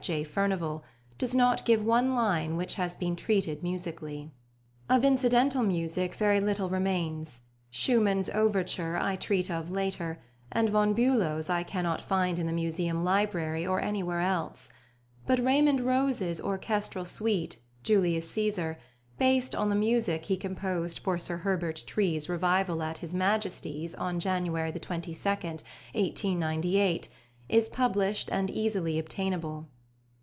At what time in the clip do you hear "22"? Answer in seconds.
24.71-25.11